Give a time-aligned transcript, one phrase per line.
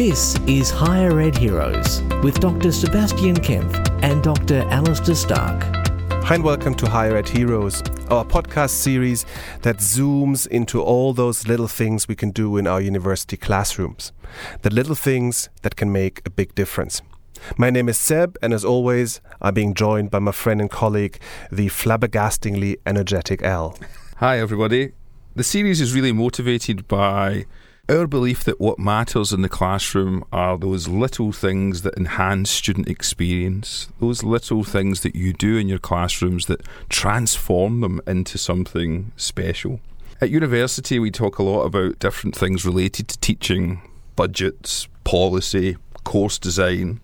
[0.00, 2.72] This is Higher Ed Heroes with Dr.
[2.72, 4.60] Sebastian Kaempf and Dr.
[4.70, 5.62] Alastair Stark.
[6.24, 9.26] Hi, and welcome to Higher Ed Heroes, our podcast series
[9.60, 14.12] that zooms into all those little things we can do in our university classrooms.
[14.62, 17.02] The little things that can make a big difference.
[17.58, 21.20] My name is Seb, and as always, I'm being joined by my friend and colleague,
[21.52, 23.76] the flabbergastingly energetic Al.
[24.16, 24.92] Hi, everybody.
[25.36, 27.44] The series is really motivated by
[27.90, 32.88] our belief that what matters in the classroom are those little things that enhance student
[32.88, 39.10] experience, those little things that you do in your classrooms that transform them into something
[39.16, 39.80] special.
[40.20, 43.82] At university, we talk a lot about different things related to teaching,
[44.14, 47.00] budgets, policy, course design,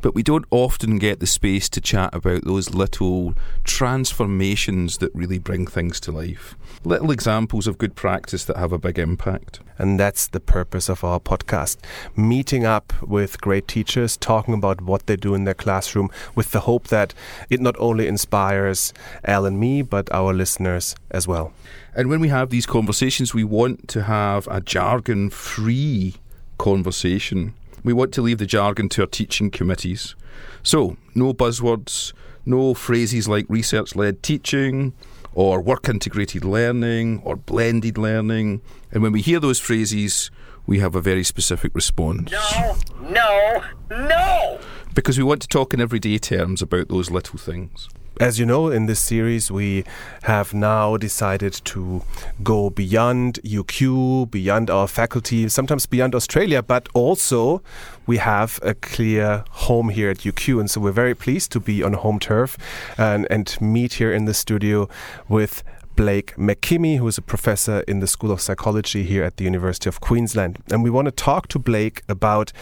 [0.00, 3.34] but we don't often get the space to chat about those little
[3.64, 6.54] transformations that really bring things to life.
[6.84, 9.60] Little examples of good practice that have a big impact.
[9.78, 11.78] And that's the purpose of our podcast
[12.16, 16.60] meeting up with great teachers, talking about what they do in their classroom, with the
[16.60, 17.14] hope that
[17.50, 18.92] it not only inspires
[19.24, 21.52] Al and me, but our listeners as well.
[21.94, 26.16] And when we have these conversations, we want to have a jargon free
[26.58, 30.14] conversation we want to leave the jargon to our teaching committees.
[30.62, 32.12] So, no buzzwords,
[32.44, 34.92] no phrases like research led teaching
[35.34, 38.60] or work integrated learning or blended learning.
[38.90, 40.30] And when we hear those phrases,
[40.66, 42.30] we have a very specific response.
[42.30, 44.60] No, no, no!
[44.94, 47.88] Because we want to talk in everyday terms about those little things.
[48.20, 49.84] As you know, in this series, we
[50.22, 52.02] have now decided to
[52.42, 57.62] go beyond UQ, beyond our faculty, sometimes beyond Australia, but also
[58.08, 60.58] we have a clear home here at UQ.
[60.58, 62.58] And so we're very pleased to be on home turf
[62.98, 64.88] and, and meet here in the studio
[65.28, 65.62] with
[65.98, 69.88] Blake McKimmie, who is a professor in the School of Psychology here at the University
[69.88, 70.62] of Queensland.
[70.70, 72.52] And we want to talk to Blake about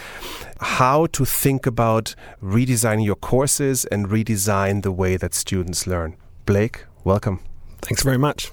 [0.58, 6.16] how to think about redesigning your courses and redesign the way that students learn.
[6.46, 7.40] Blake, welcome.
[7.82, 8.52] Thanks very much.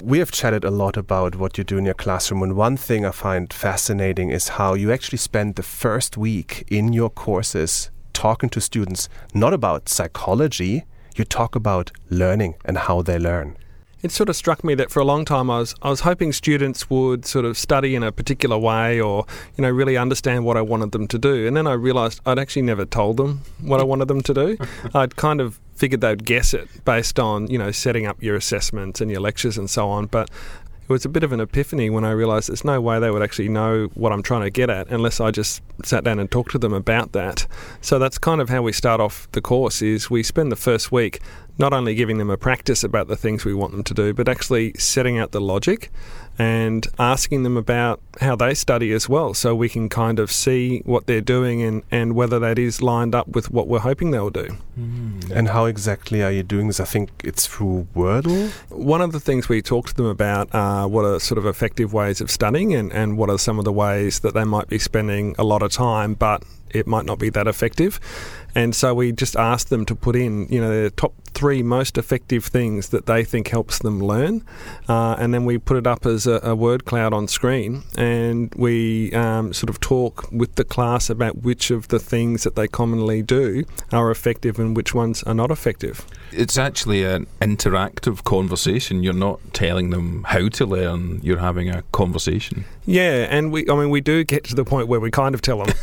[0.00, 3.04] We have chatted a lot about what you do in your classroom, and one thing
[3.04, 8.48] I find fascinating is how you actually spend the first week in your courses talking
[8.50, 10.84] to students not about psychology,
[11.16, 13.56] you talk about learning and how they learn
[14.02, 16.32] it sort of struck me that for a long time I was I was hoping
[16.32, 20.56] students would sort of study in a particular way or you know really understand what
[20.56, 21.46] I wanted them to do.
[21.46, 23.88] And then I realized I'd actually never told them what I mm.
[23.88, 24.58] wanted them to do.
[24.94, 29.00] I'd kind of figured they'd guess it based on you know setting up your assessments
[29.00, 30.06] and your lectures and so on.
[30.06, 30.30] But
[30.90, 33.22] it was a bit of an epiphany when I realised there's no way they would
[33.22, 36.50] actually know what I'm trying to get at unless I just sat down and talked
[36.50, 37.46] to them about that.
[37.80, 40.90] So that's kind of how we start off the course is we spend the first
[40.90, 41.20] week
[41.60, 44.28] not only giving them a practice about the things we want them to do, but
[44.28, 45.90] actually setting out the logic
[46.38, 50.78] and asking them about how they study as well so we can kind of see
[50.86, 54.30] what they're doing and, and whether that is lined up with what we're hoping they'll
[54.30, 54.56] do.
[54.78, 55.30] Mm.
[55.30, 56.80] And how exactly are you doing this?
[56.80, 58.50] I think it's through Wordle?
[58.70, 61.92] One of the things we talk to them about are what are sort of effective
[61.92, 64.78] ways of studying and, and what are some of the ways that they might be
[64.78, 68.00] spending a lot of time but it might not be that effective.
[68.54, 71.96] And so we just asked them to put in, you know, the top three most
[71.96, 74.44] effective things that they think helps them learn,
[74.90, 78.54] uh, and then we put it up as a, a word cloud on screen, and
[78.56, 82.68] we um, sort of talk with the class about which of the things that they
[82.68, 86.06] commonly do are effective and which ones are not effective.
[86.30, 89.02] It's actually an interactive conversation.
[89.02, 91.20] You're not telling them how to learn.
[91.22, 92.66] You're having a conversation.
[92.84, 95.40] Yeah, and we, I mean, we do get to the point where we kind of
[95.40, 95.74] tell them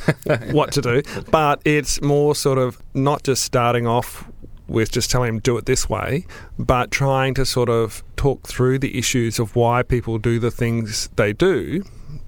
[0.51, 1.01] what to do,
[1.31, 4.23] but it's more sort of not just starting off
[4.67, 6.25] with just telling them do it this way,
[6.57, 11.09] but trying to sort of talk through the issues of why people do the things
[11.15, 11.83] they do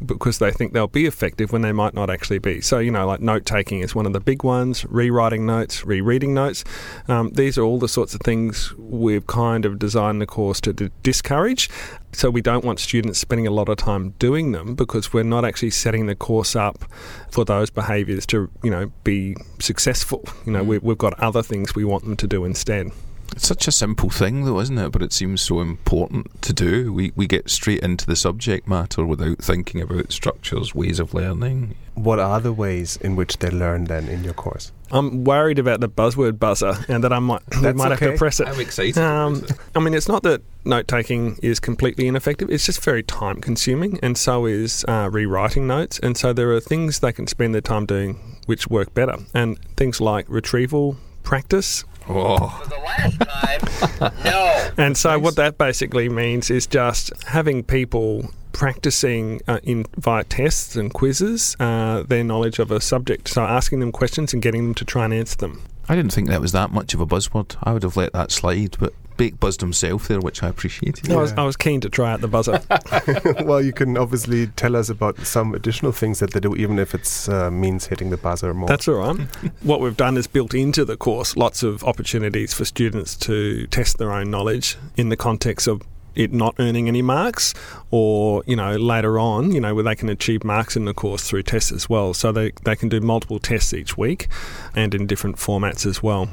[0.05, 2.61] because they think they'll be effective when they might not actually be.
[2.61, 6.33] So, you know, like note taking is one of the big ones, rewriting notes, rereading
[6.33, 6.63] notes.
[7.07, 10.73] Um, these are all the sorts of things we've kind of designed the course to
[10.73, 11.69] d- discourage.
[12.11, 15.45] So, we don't want students spending a lot of time doing them because we're not
[15.45, 16.85] actually setting the course up
[17.29, 20.23] for those behaviours to, you know, be successful.
[20.45, 20.67] You know, mm.
[20.67, 22.91] we, we've got other things we want them to do instead.
[23.31, 24.91] It's such a simple thing, though, isn't it?
[24.91, 26.91] But it seems so important to do.
[26.93, 31.75] We we get straight into the subject matter without thinking about structures, ways of learning.
[31.95, 34.71] What are the ways in which they learn then in your course?
[34.91, 38.05] I'm worried about the buzzword buzzer and that I might might okay.
[38.05, 38.47] have to press it.
[38.47, 38.97] I'm excited.
[38.97, 39.45] Um,
[39.75, 42.49] I mean, it's not that note taking is completely ineffective.
[42.49, 45.99] It's just very time consuming, and so is uh, rewriting notes.
[45.99, 49.59] And so there are things they can spend their time doing which work better, and
[49.75, 52.49] things like retrieval practice Oh.
[52.63, 54.69] For the last time, no.
[54.77, 60.75] And so, what that basically means is just having people practicing uh, in via tests
[60.75, 63.27] and quizzes uh, their knowledge of a subject.
[63.27, 65.61] So asking them questions and getting them to try and answer them.
[65.87, 67.55] I didn't think that was that much of a buzzword.
[67.63, 71.11] I would have let that slide, but Blake buzzed himself there, which I appreciated.
[71.11, 72.61] I, was, I was keen to try out the buzzer.
[73.45, 76.95] well, you can obviously tell us about some additional things that they do, even if
[76.95, 78.69] it uh, means hitting the buzzer more.
[78.69, 79.19] That's all right.
[79.61, 83.97] what we've done is built into the course lots of opportunities for students to test
[83.97, 85.81] their own knowledge in the context of
[86.15, 87.53] it not earning any marks
[87.91, 91.27] or you know later on you know where they can achieve marks in the course
[91.27, 92.13] through tests as well.
[92.13, 94.27] So they, they can do multiple tests each week
[94.75, 96.29] and in different formats as well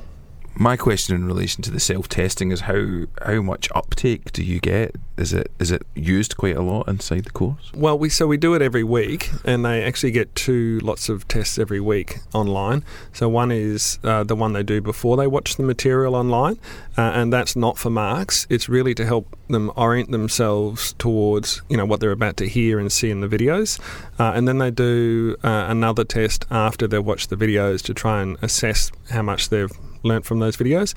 [0.58, 4.58] my question in relation to the self testing is how how much uptake do you
[4.58, 4.96] get?
[5.18, 7.70] Is it is it used quite a lot inside the course?
[7.74, 11.28] Well, we so we do it every week, and they actually get two lots of
[11.28, 12.84] tests every week online.
[13.12, 16.58] So one is uh, the one they do before they watch the material online,
[16.96, 18.46] uh, and that's not for marks.
[18.48, 22.78] It's really to help them orient themselves towards you know what they're about to hear
[22.78, 23.78] and see in the videos,
[24.18, 28.22] uh, and then they do uh, another test after they've watched the videos to try
[28.22, 29.72] and assess how much they've
[30.06, 30.94] learnt from those videos.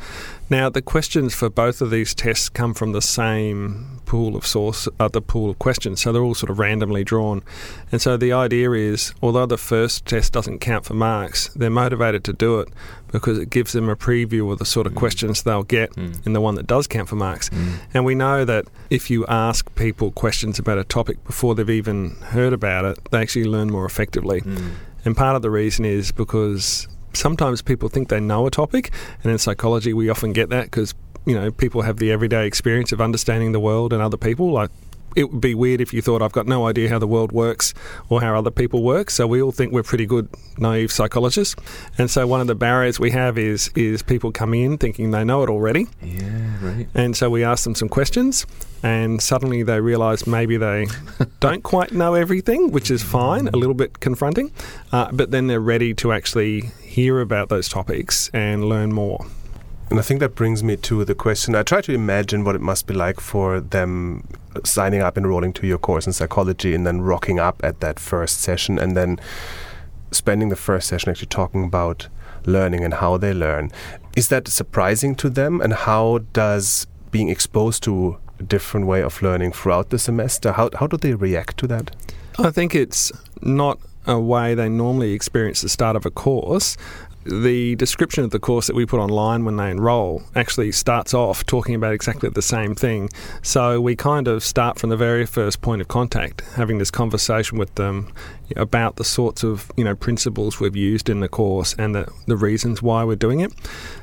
[0.49, 4.87] Now, the questions for both of these tests come from the same pool of source,
[4.99, 7.43] uh, the pool of questions, so they're all sort of randomly drawn.
[7.91, 12.23] And so the idea is, although the first test doesn't count for marks, they're motivated
[12.23, 12.69] to do it
[13.11, 14.97] because it gives them a preview of the sort of mm.
[14.97, 16.25] questions they'll get mm.
[16.25, 17.49] in the one that does count for marks.
[17.49, 17.73] Mm.
[17.93, 22.15] And we know that if you ask people questions about a topic before they've even
[22.21, 24.41] heard about it, they actually learn more effectively.
[24.41, 24.71] Mm.
[25.05, 28.91] And part of the reason is because sometimes people think they know a topic,
[29.23, 30.93] and in psychology, we often get that because
[31.25, 34.51] you know people have the everyday experience of understanding the world and other people.
[34.51, 34.71] Like
[35.15, 37.73] it would be weird if you thought I've got no idea how the world works
[38.09, 39.09] or how other people work.
[39.09, 41.55] So we all think we're pretty good naive psychologists.
[41.97, 45.23] And so one of the barriers we have is is people coming in thinking they
[45.23, 45.87] know it already.
[46.01, 46.87] Yeah, right.
[46.93, 48.45] And so we ask them some questions
[48.83, 50.87] and suddenly they realize maybe they
[51.39, 54.51] don't quite know everything, which is fine, a little bit confronting.
[54.91, 59.25] Uh, but then they're ready to actually hear about those topics and learn more.
[59.89, 61.55] And I think that brings me to the question.
[61.55, 64.27] I try to imagine what it must be like for them
[64.63, 68.41] signing up, enrolling to your course in psychology, and then rocking up at that first
[68.41, 69.19] session, and then
[70.11, 72.07] spending the first session actually talking about
[72.45, 73.71] learning and how they learn.
[74.15, 75.59] Is that surprising to them?
[75.59, 80.69] And how does being exposed to a different way of learning throughout the semester, how,
[80.79, 81.95] how do they react to that?
[82.37, 83.11] I think it's
[83.41, 86.77] not a way they normally experience the start of a course
[87.29, 91.45] the description of the course that we put online when they enrol actually starts off
[91.45, 93.09] talking about exactly the same thing.
[93.41, 97.57] So we kind of start from the very first point of contact, having this conversation
[97.57, 98.11] with them
[98.55, 102.37] about the sorts of you know principles we've used in the course and the, the
[102.37, 103.53] reasons why we're doing it.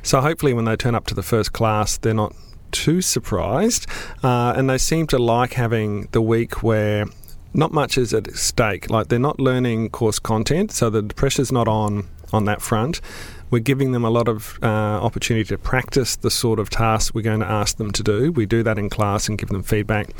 [0.02, 2.34] So hopefully, when they turn up to the first class, they're not
[2.70, 3.86] too surprised,
[4.22, 7.06] uh, and they seem to like having the week where
[7.54, 8.90] not much is at stake.
[8.90, 13.00] Like they're not learning course content, so the pressure's not on on that front.
[13.48, 17.22] We're giving them a lot of uh, opportunity to practice the sort of tasks we're
[17.22, 18.32] going to ask them to do.
[18.32, 20.10] We do that in class and give them feedback.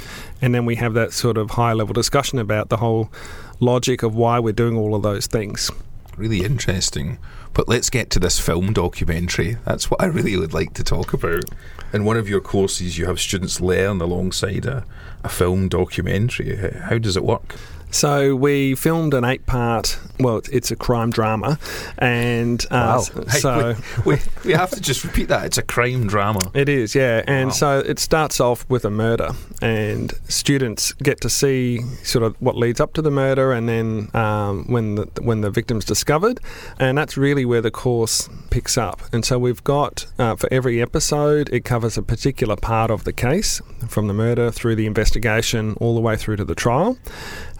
[0.40, 3.10] And then we have that sort of high level discussion about the whole
[3.58, 5.70] logic of why we're doing all of those things.
[6.16, 7.18] Really interesting.
[7.52, 9.56] But let's get to this film documentary.
[9.64, 11.44] That's what I really would like to talk about.
[11.92, 14.84] In one of your courses, you have students learn alongside a,
[15.24, 16.56] a film documentary.
[16.56, 17.56] How does it work?
[17.90, 19.98] So we filmed an eight-part.
[20.18, 21.58] Well, it's a crime drama,
[21.98, 23.22] and uh, wow.
[23.28, 23.74] Hey, so
[24.04, 25.46] we, we, have to just repeat that.
[25.46, 26.50] It's a crime drama.
[26.54, 27.22] It is, yeah.
[27.26, 27.52] And wow.
[27.52, 29.30] so it starts off with a murder,
[29.62, 34.10] and students get to see sort of what leads up to the murder, and then
[34.14, 36.40] um, when the when the victim's discovered,
[36.78, 39.02] and that's really where the course picks up.
[39.12, 43.12] And so we've got uh, for every episode, it covers a particular part of the
[43.12, 46.98] case, from the murder through the investigation, all the way through to the trial.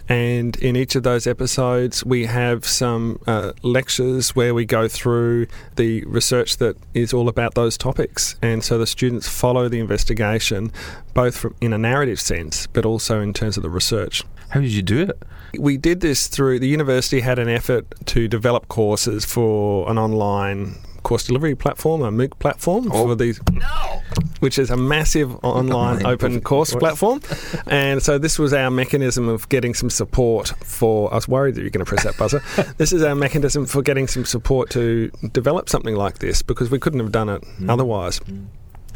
[0.08, 5.48] And in each of those episodes, we have some uh, lectures where we go through
[5.76, 8.36] the research that is all about those topics.
[8.40, 10.70] And so the students follow the investigation,
[11.14, 14.22] both from, in a narrative sense, but also in terms of the research.
[14.50, 15.22] How did you do it?
[15.58, 20.76] We did this through the university had an effort to develop courses for an online
[21.02, 23.06] course delivery platform, a MOOC platform oh.
[23.06, 24.02] for these, no.
[24.40, 27.20] Which is a massive online open course platform.
[27.66, 31.12] And so this was our mechanism of getting some support for.
[31.12, 32.42] I was worried that you're going to press that buzzer.
[32.78, 36.78] this is our mechanism for getting some support to develop something like this because we
[36.78, 37.70] couldn't have done it mm.
[37.70, 38.20] otherwise.
[38.20, 38.46] Mm.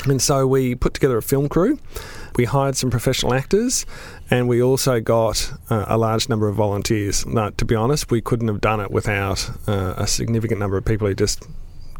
[0.06, 1.78] And so we put together a film crew.
[2.36, 3.84] We hired some professional actors,
[4.30, 7.26] and we also got uh, a large number of volunteers.
[7.26, 10.84] Now, to be honest, we couldn't have done it without uh, a significant number of
[10.84, 11.46] people who just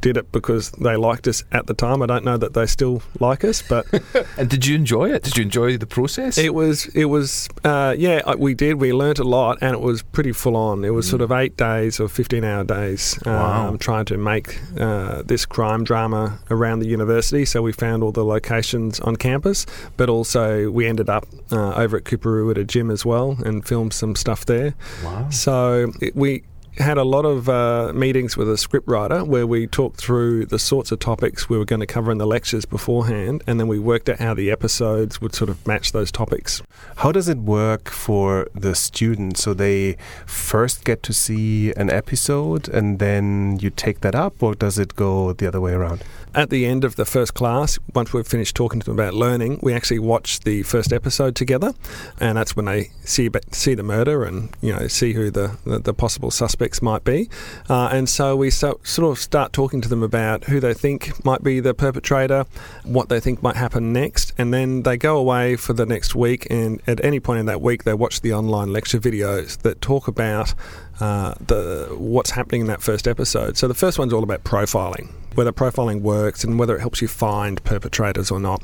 [0.01, 2.03] did it because they liked us at the time.
[2.03, 3.87] I don't know that they still like us, but
[4.39, 5.23] And did you enjoy it?
[5.23, 6.39] Did you enjoy the process?
[6.39, 10.03] it was it was uh, yeah we did we learnt a lot and it was
[10.03, 10.85] pretty full on.
[10.85, 13.19] It was sort of eight days or fifteen hour days.
[13.27, 13.77] Um, Wow.
[13.81, 17.45] trying to make uh, this crime drama around the university.
[17.45, 19.67] So we found all the locations on campus,
[19.97, 23.67] but also we ended up uh, over at Coorparoo at a gym as well and
[23.67, 24.75] filmed some stuff there.
[25.05, 25.29] wow.
[25.31, 26.43] So it, we
[26.79, 30.93] had a lot of uh, meetings with a scriptwriter where we talked through the sorts
[30.93, 34.09] of topics we were going to cover in the lectures beforehand, and then we worked
[34.09, 36.63] out how the episodes would sort of match those topics.
[36.97, 39.43] How does it work for the students?
[39.43, 39.97] So they
[40.27, 44.95] first get to see an episode and then you take that up, or does it
[44.97, 46.05] go the other way around?
[46.33, 49.59] At the end of the first class, once we've finished talking to them about learning,
[49.63, 51.75] we actually watch the first episode together,
[52.21, 55.81] and that's when they see see the murder and you know see who the the,
[55.81, 57.29] the possible suspects might be,
[57.71, 61.25] uh, and so we so, sort of start talking to them about who they think
[61.25, 62.45] might be the perpetrator,
[62.85, 66.47] what they think might happen next, and then they go away for the next week,
[66.51, 70.07] and at any point in that week, they watch the online lecture videos that talk
[70.07, 70.53] about
[71.01, 73.57] uh, the what's happening in that first episode.
[73.57, 77.09] So the first one's all about profiling, whether profiling works and whether it helps you
[77.09, 78.63] find perpetrators or not.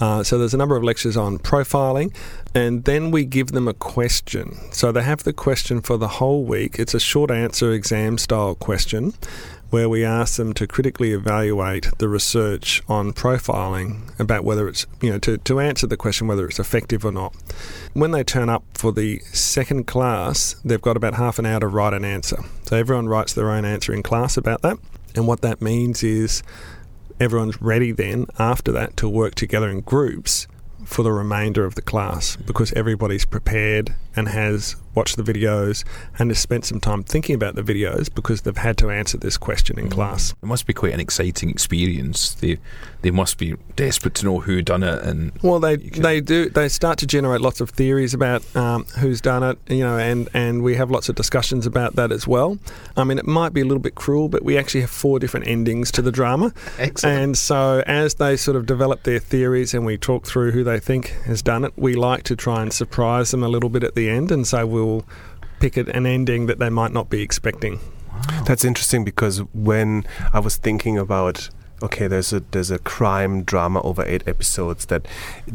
[0.00, 2.14] Uh, so there's a number of lectures on profiling,
[2.54, 4.56] and then we give them a question.
[4.72, 6.78] So they have the question for the whole week.
[6.78, 9.14] It's a short answer exam style question.
[9.70, 15.10] Where we ask them to critically evaluate the research on profiling about whether it's, you
[15.10, 17.34] know, to, to answer the question whether it's effective or not.
[17.92, 21.66] When they turn up for the second class, they've got about half an hour to
[21.66, 22.38] write an answer.
[22.66, 24.78] So everyone writes their own answer in class about that.
[25.14, 26.42] And what that means is
[27.20, 30.46] everyone's ready then after that to work together in groups
[30.84, 35.84] for the remainder of the class because everybody's prepared and has watched the videos
[36.18, 39.36] and has spent some time thinking about the videos because they've had to answer this
[39.36, 40.34] question in class.
[40.42, 42.34] It must be quite an exciting experience.
[42.34, 42.58] They
[43.02, 46.68] they must be desperate to know who done it and Well, they they do they
[46.68, 50.62] start to generate lots of theories about um, who's done it, you know, and and
[50.62, 52.58] we have lots of discussions about that as well.
[52.96, 55.46] I mean, it might be a little bit cruel, but we actually have four different
[55.46, 57.18] endings to the drama, excellent.
[57.18, 60.78] and so as they sort of develop their theories and we talk through who they
[60.80, 63.94] think has done it, we like to try and surprise them a little bit at
[63.94, 64.83] the end, and so we'll
[65.60, 67.78] pick it- an ending that they might not be expecting.
[68.46, 71.50] That's interesting because when I was thinking about
[71.82, 75.02] okay, there's a there's a crime drama over eight episodes that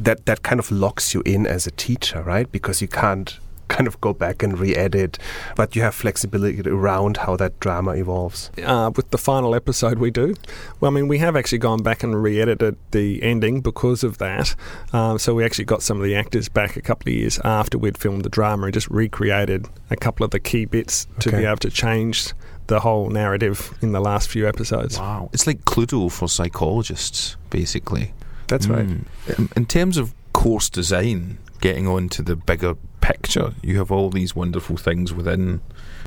[0.05, 2.51] that that kind of locks you in as a teacher, right?
[2.51, 5.17] Because you can't kind of go back and re-edit,
[5.55, 8.51] but you have flexibility around how that drama evolves.
[8.65, 10.33] uh, with the final episode we do.
[10.79, 14.55] Well, I mean, we have actually gone back and re-edited the ending because of that.
[14.91, 17.77] Um, so we actually got some of the actors back a couple of years after
[17.77, 21.39] we'd filmed the drama and just recreated a couple of the key bits to Okay.
[21.39, 22.33] be able to change
[22.67, 24.99] the whole narrative in the last few episodes.
[24.99, 28.13] wow, it's like Cluedo for psychologists, basically.
[28.47, 28.85] That's right.
[28.87, 29.05] Mm.
[29.39, 34.09] In- In terms of course design, getting on to the bigger picture, you have all
[34.09, 35.61] these wonderful things within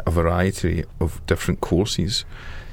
[0.07, 2.25] a variety of different courses.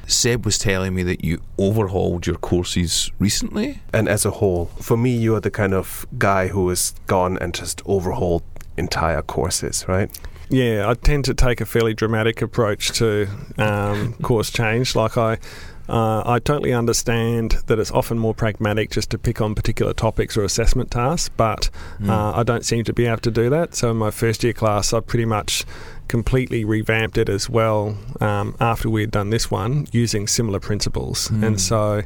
[0.08, 3.82] Seb was telling me that you overhauled your courses recently.
[3.94, 7.54] And as a whole, for me, you're the kind of guy who has gone and
[7.54, 8.44] just overhauled
[8.78, 10.10] entire courses, right?
[10.50, 13.28] Yeah, I tend to take a fairly dramatic approach to
[13.58, 14.96] um, course change.
[14.96, 15.38] Like I,
[15.88, 20.36] uh, I totally understand that it's often more pragmatic just to pick on particular topics
[20.38, 21.70] or assessment tasks, but
[22.08, 23.76] uh, I don't seem to be able to do that.
[23.76, 25.66] So in my first year class, I pretty much
[26.08, 31.30] completely revamped it as well um, after we had done this one using similar principles.
[31.44, 32.02] And so,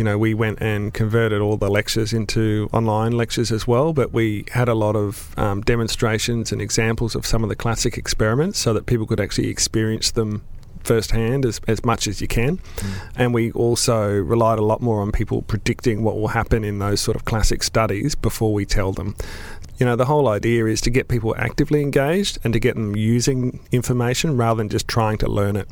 [0.00, 4.14] you know, we went and converted all the lectures into online lectures as well, but
[4.14, 8.58] we had a lot of um, demonstrations and examples of some of the classic experiments
[8.58, 10.42] so that people could actually experience them
[10.84, 12.60] firsthand as, as much as you can.
[13.14, 17.02] And we also relied a lot more on people predicting what will happen in those
[17.02, 19.14] sort of classic studies before we tell them.
[19.76, 22.96] You know, the whole idea is to get people actively engaged and to get them
[22.96, 25.68] using information rather than just trying to learn it.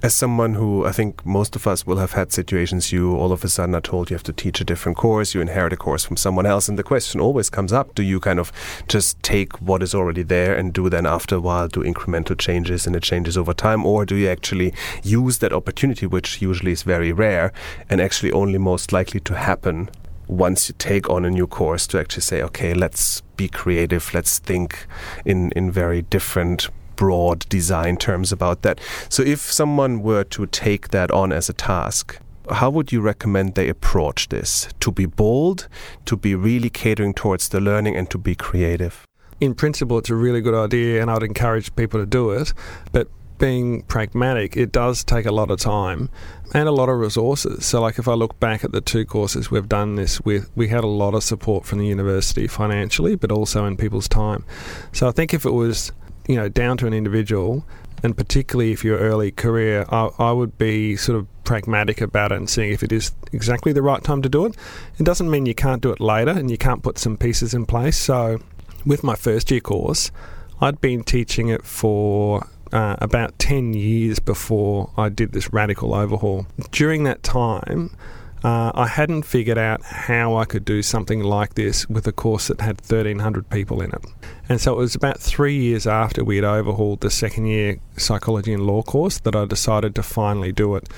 [0.00, 3.42] As someone who I think most of us will have had situations, you all of
[3.42, 6.04] a sudden are told you have to teach a different course, you inherit a course
[6.04, 8.52] from someone else, and the question always comes up do you kind of
[8.86, 12.86] just take what is already there and do then after a while do incremental changes
[12.86, 16.84] and it changes over time, or do you actually use that opportunity, which usually is
[16.84, 17.52] very rare
[17.90, 19.90] and actually only most likely to happen
[20.28, 24.38] once you take on a new course to actually say, okay, let's be creative, let's
[24.38, 24.86] think
[25.24, 28.78] in, in very different broad design terms about that.
[29.08, 32.18] So if someone were to take that on as a task,
[32.50, 34.68] how would you recommend they approach this?
[34.80, 35.68] To be bold,
[36.04, 39.08] to be really catering towards the learning, and to be creative?
[39.40, 42.52] in principle, it's a really good idea, and I'd encourage people to do it.
[42.92, 46.10] But being pragmatic, it does take a lot of time
[46.52, 47.64] and a lot of resources.
[47.64, 50.68] So, like if I look back at the two courses we've done this with, we
[50.68, 54.44] had a lot of support from the university financially, but also in people's time.
[54.92, 55.92] So, I think if it was
[56.28, 57.66] you know down to an individual,
[58.04, 62.36] and particularly if you're early career, I, I would be sort of pragmatic about it
[62.36, 64.56] and seeing if it is exactly the right time to do it.
[64.98, 67.66] It doesn't mean you can't do it later and you can't put some pieces in
[67.66, 67.96] place.
[67.96, 68.38] So,
[68.86, 70.12] with my first year course,
[70.60, 76.46] I'd been teaching it for uh, about 10 years before I did this radical overhaul.
[76.70, 77.96] During that time,
[78.44, 82.48] uh, I hadn't figured out how I could do something like this with a course
[82.48, 84.04] that had 1,300 people in it.
[84.48, 88.52] And so it was about three years after we had overhauled the second year psychology
[88.52, 90.88] and law course that I decided to finally do it.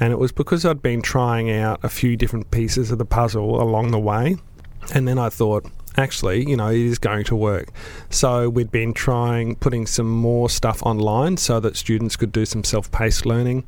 [0.00, 3.60] And it was because I'd been trying out a few different pieces of the puzzle
[3.60, 4.36] along the way.
[4.94, 5.66] And then I thought,
[5.98, 7.68] actually, you know, it is going to work.
[8.08, 12.64] So we'd been trying putting some more stuff online so that students could do some
[12.64, 13.66] self paced learning.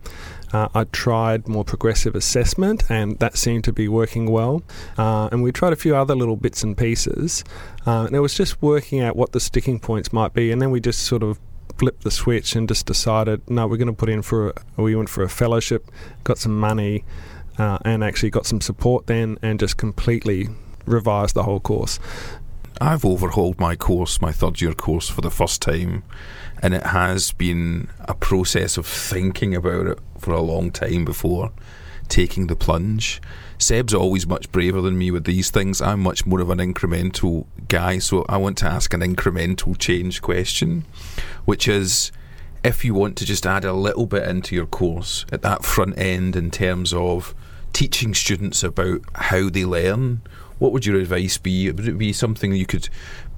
[0.53, 4.63] Uh, I tried more progressive assessment, and that seemed to be working well.
[4.99, 7.45] Uh, and we tried a few other little bits and pieces,
[7.87, 10.51] uh, and it was just working out what the sticking points might be.
[10.51, 11.39] And then we just sort of
[11.79, 14.95] flipped the switch and just decided, no, we're going to put in for a, we
[14.97, 15.91] went for a fellowship,
[16.25, 17.05] got some money,
[17.59, 20.49] uh, and actually got some support then, and just completely
[20.87, 21.99] revised the whole course.
[22.81, 26.03] I've overhauled my course, my third year course, for the first time,
[26.63, 31.53] and it has been a process of thinking about it for a long time before
[32.09, 33.21] taking the plunge.
[33.59, 35.83] Seb's always much braver than me with these things.
[35.83, 40.23] I'm much more of an incremental guy, so I want to ask an incremental change
[40.23, 40.87] question,
[41.45, 42.11] which is
[42.65, 45.99] if you want to just add a little bit into your course at that front
[45.99, 47.35] end in terms of
[47.73, 50.23] teaching students about how they learn
[50.61, 51.73] what would your advice be?
[51.73, 52.89] Would it be something you could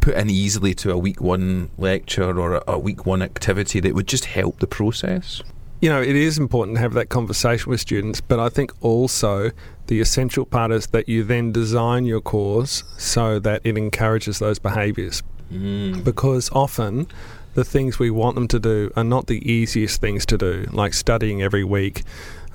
[0.01, 3.95] put in easily to a week one lecture or a, a week one activity that
[3.95, 5.41] would just help the process?
[5.81, 9.51] You know, it is important to have that conversation with students, but I think also
[9.87, 14.59] the essential part is that you then design your course so that it encourages those
[14.59, 15.23] behaviours.
[15.53, 16.05] Mm.
[16.05, 17.07] Because often
[17.55, 20.95] the things we want them to do are not the easiest things to do, like
[20.95, 22.03] studying every week,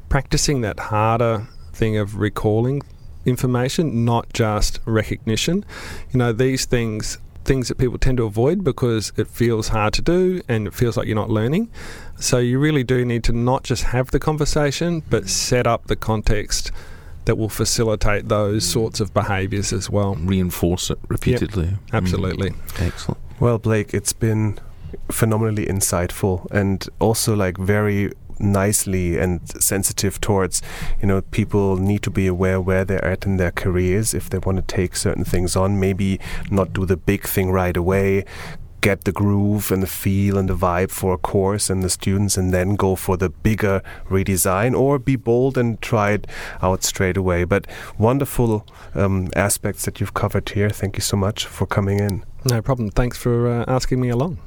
[0.09, 2.81] practicing that harder thing of recalling
[3.27, 5.65] information, not just recognition.
[6.11, 10.01] You know, these things things that people tend to avoid because it feels hard to
[10.01, 11.71] do and it feels like you're not learning.
[12.19, 15.95] So you really do need to not just have the conversation, but set up the
[15.95, 16.71] context
[17.23, 20.15] that will facilitate those sorts of behaviours as well.
[20.15, 21.67] Reinforce it repeatedly.
[21.67, 22.49] Yep, absolutely.
[22.51, 22.87] Mm.
[22.87, 23.21] Excellent.
[23.39, 24.59] Well, Blake, it's been
[25.09, 30.61] phenomenally insightful and also like very nicely and sensitive towards
[31.01, 34.37] you know people need to be aware where they're at in their careers if they
[34.37, 35.79] want to take certain things on.
[35.79, 36.19] Maybe
[36.49, 38.25] not do the big thing right away
[38.81, 42.37] get the groove and the feel and the vibe for a course and the students
[42.37, 46.27] and then go for the bigger redesign or be bold and try it
[46.61, 47.43] out straight away.
[47.43, 50.69] But wonderful um, aspects that you've covered here.
[50.69, 52.23] Thank you so much for coming in.
[52.45, 52.89] No problem.
[52.91, 54.37] Thanks for uh, asking me along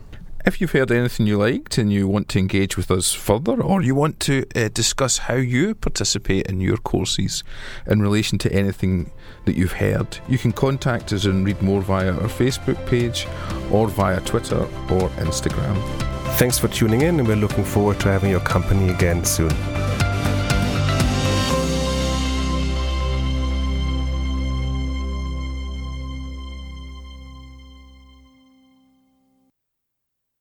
[0.47, 3.83] if you've heard anything you liked and you want to engage with us further, or
[3.83, 7.45] you want to uh, discuss how you participate in your courses
[7.87, 9.11] in relation to anything
[9.45, 13.27] that you've heard, you can contact us and read more via our Facebook page
[13.71, 15.77] or via Twitter or Instagram.
[16.39, 19.51] Thanks for tuning in, and we're looking forward to having your company again soon.